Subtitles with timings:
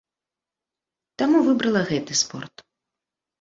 [1.23, 2.55] Таму выбрала гэты спорт.